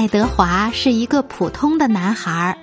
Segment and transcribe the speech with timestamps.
[0.00, 2.56] 爱德华是一个普通的男孩儿。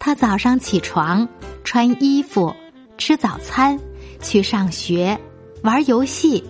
[0.00, 1.28] 他早上起床，
[1.62, 2.52] 穿衣服。
[2.98, 3.78] 吃早餐，
[4.20, 5.16] 去上学，
[5.62, 6.42] 玩游戏，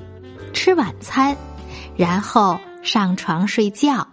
[0.55, 1.37] 吃晚餐，
[1.95, 4.09] 然后上床睡觉。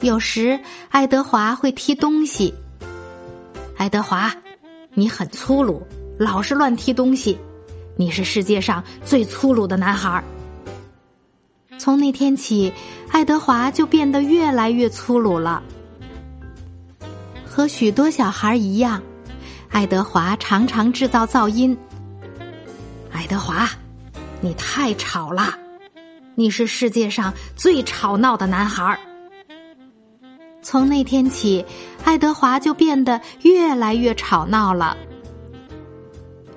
[0.00, 2.52] 有时，爱德华会踢东西。
[3.76, 4.34] 爱德华，
[4.94, 5.86] 你很粗鲁，
[6.18, 7.38] 老是乱踢东西，
[7.96, 10.24] 你是世界上最粗鲁的男孩儿。
[11.84, 12.72] 从那天起，
[13.10, 15.62] 爱德华就变得越来越粗鲁了，
[17.44, 19.02] 和许多小孩一样。
[19.68, 21.76] 爱德华常常制造噪音。
[23.12, 23.68] 爱德华，
[24.40, 25.58] 你太吵了！
[26.34, 28.98] 你是世界上最吵闹的男孩。
[30.62, 31.62] 从那天起，
[32.02, 34.96] 爱德华就变得越来越吵闹了。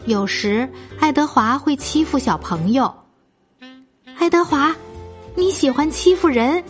[0.06, 0.69] 有时，
[1.02, 2.95] 爱德华会欺负小朋友。
[4.17, 4.73] 爱德华，
[5.38, 6.63] 你喜欢欺负人，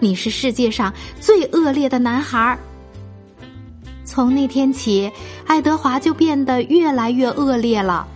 [0.00, 2.58] 你是世界上最恶劣的男孩。
[4.02, 5.12] 从那天起，
[5.46, 8.08] 爱德华就变得越来越恶劣了。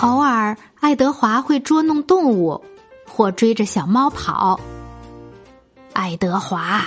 [0.00, 2.62] 偶尔，爱德华会捉弄动物，
[3.08, 4.60] 或追着小猫跑。
[5.94, 6.84] 爱德华，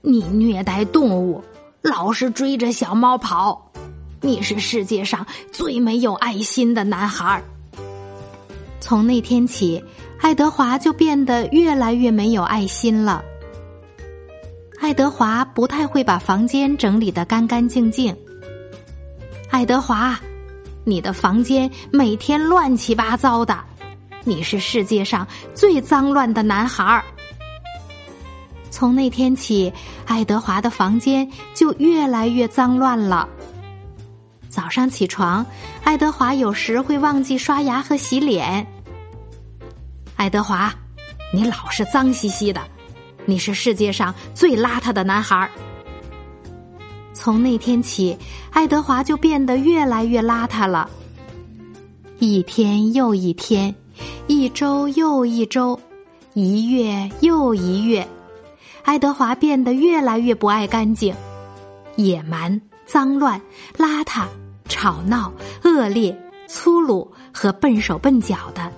[0.00, 1.44] 你虐待动物，
[1.82, 3.70] 老是追着小猫跑，
[4.22, 7.44] 你是世界上最没有爱心的男孩。
[8.92, 9.82] 从那天起，
[10.20, 13.24] 爱德华就变得越来越没有爱心了。
[14.78, 18.14] 爱德华不太会把房间整理的干干净净。
[19.48, 20.20] 爱德华，
[20.84, 23.58] 你的房间每天乱七八糟的，
[24.24, 27.02] 你是世界上最脏乱的男孩儿。
[28.70, 29.72] 从那天起，
[30.04, 33.26] 爱德华的房间就越来越脏乱了。
[34.50, 35.46] 早上起床，
[35.82, 38.66] 爱德华有时会忘记刷牙和洗脸。
[40.16, 40.72] 爱德华，
[41.32, 42.60] 你老是脏兮兮的。
[43.24, 45.48] 你是世界上最邋遢的男孩。
[47.12, 48.16] 从那天起，
[48.50, 50.88] 爱德华就变得越来越邋遢了。
[52.18, 53.74] 一天又一天，
[54.26, 55.78] 一周又一周，
[56.34, 58.06] 一月又一月，
[58.82, 61.14] 爱德华变得越来越不爱干净、
[61.96, 63.40] 野蛮、脏乱、
[63.76, 64.24] 邋遢、
[64.68, 65.32] 吵闹、
[65.64, 66.16] 恶劣、
[66.48, 68.72] 粗鲁和笨手笨脚的。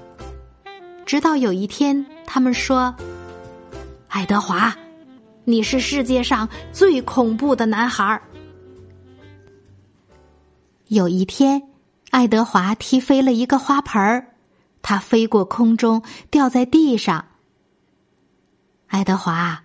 [1.04, 2.94] 直到有一天，他们说。
[4.08, 4.74] 爱德华，
[5.44, 8.20] 你是世界上最恐怖的男孩。
[10.86, 11.62] 有一天，
[12.10, 14.34] 爱德华踢飞了一个花盆儿，
[14.82, 17.24] 它飞过空中，掉在地上。
[18.86, 19.64] 爱德华，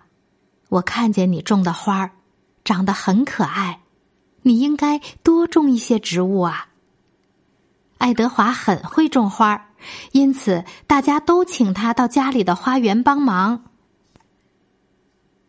[0.68, 2.10] 我看见你种的花儿
[2.64, 3.80] 长得很可爱，
[4.42, 6.66] 你应该多种一些植物啊。
[7.98, 9.66] 爱德华很会种花儿，
[10.12, 13.64] 因此大家都请他到家里的花园帮忙。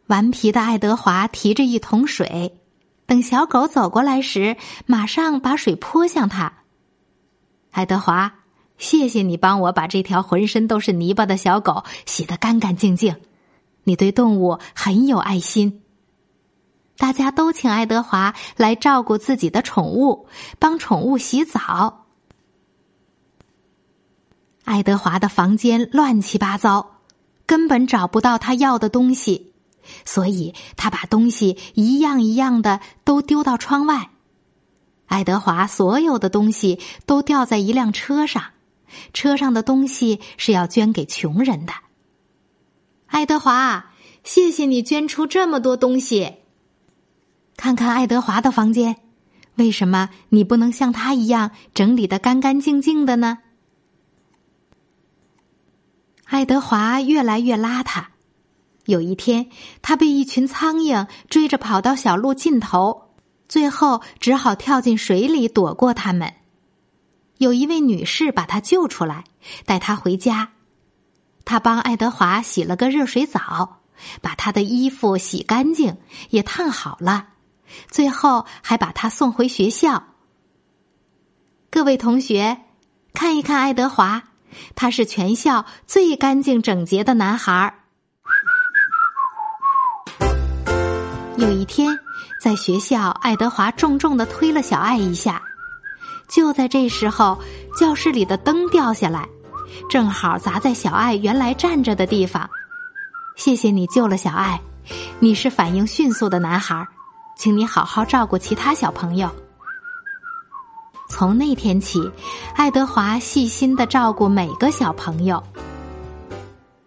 [0.08, 2.59] 顽皮的爱德华提着一桶水，
[3.06, 6.53] 等小狗走过来时，马上把水泼向他。
[7.72, 8.34] 爱德华，
[8.78, 13.16] 谢谢你帮我把这条浑身都是泥巴的小狗洗得干干净净，
[13.86, 15.81] 你对动物很有爱心。
[16.97, 20.28] 大家都请爱德华来照顾自己的宠物，
[20.59, 22.00] 帮宠物洗澡。
[24.63, 26.99] 爱德华的房间乱七八糟，
[27.45, 29.51] 根本找不到他要的东西。
[30.05, 34.11] 所以他把东西一样一样的都丢到窗外。
[35.07, 38.44] 爱德华所有的东西都掉在一辆车上，
[39.11, 41.73] 车上的东西是要捐给穷人的。
[43.07, 43.91] 爱德华，
[44.23, 46.35] 谢谢你捐出这么多东西。
[47.57, 48.97] 看看爱德华的房间，
[49.55, 53.40] 为什么你不能像他一样整理的干干净净的呢？
[56.31, 58.05] 爱德华越来越邋遢。
[58.85, 59.49] 有一天，
[59.81, 63.09] 他被一群苍蝇追着跑到小路尽头，
[63.49, 66.33] 最后只好跳进水里躲过他们。
[67.37, 69.25] 有一位女士把他救出来，
[69.66, 70.53] 带他回家。
[71.43, 73.81] 他帮爱德华洗了个热水澡，
[74.22, 75.97] 把他的衣服洗干净，
[76.29, 77.28] 也烫好了，
[77.89, 80.05] 最后还把他送回学校。
[81.69, 82.61] 各位同学，
[83.13, 84.30] 看一看爱德华，
[84.76, 87.74] 他是全校最干净整洁的男孩。
[91.38, 91.98] 有一天，
[92.42, 95.42] 在学校，爱德华重重的推了小爱一下。
[96.28, 97.42] 就在这时候，
[97.76, 99.28] 教室里的灯掉下来，
[99.90, 102.50] 正好砸在小爱原来站着的地方。
[103.36, 104.62] 谢谢你救了小爱，
[105.20, 106.88] 你是反应迅速的男孩，
[107.38, 109.30] 请你好好照顾其他小朋友。
[111.11, 112.09] 从那天起，
[112.55, 115.43] 爱德华细心的照顾每个小朋友。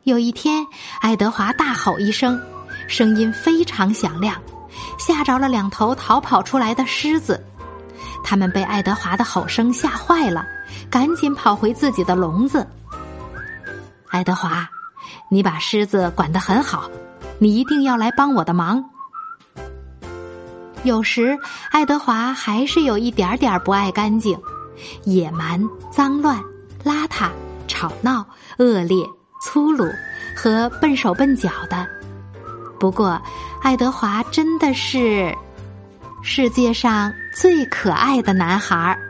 [0.05, 0.67] 有一天，
[0.99, 2.41] 爱德华大吼一声，
[2.89, 4.41] 声音非常响亮，
[4.99, 7.45] 吓着了两头逃跑出来的狮子。
[8.25, 10.47] 他们被爱德华的吼声吓坏了，
[10.91, 12.67] 赶紧跑回自己的笼子。
[14.09, 14.67] 爱德华，
[15.29, 16.91] 你把狮子管得很好，
[17.39, 18.83] 你一定要来帮我的忙。
[20.85, 21.37] 有时，
[21.71, 24.39] 爱德华还是有一点点不爱干净，
[25.05, 25.59] 野蛮、
[25.91, 26.39] 脏乱、
[26.85, 27.31] 邋遢、
[27.67, 28.25] 吵闹、
[28.59, 29.03] 恶劣、
[29.43, 29.87] 粗鲁
[30.37, 31.87] 和笨手笨脚的。
[32.79, 33.21] 不过，
[33.63, 35.35] 爱德华真的是
[36.23, 39.01] 世界上最可爱的男孩儿。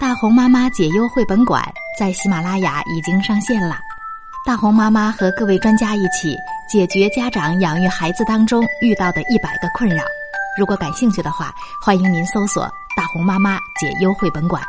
[0.00, 1.62] 大红妈妈解忧绘本馆
[1.96, 3.78] 在喜马拉雅已经上线了。
[4.44, 6.36] 大红妈妈和各位专家一起
[6.68, 10.02] 解决家长养育孩子当中遇到的一百个困扰。
[10.58, 12.64] 如果感兴趣的话，欢迎您搜索
[12.96, 14.60] “大红妈妈解忧绘本馆”。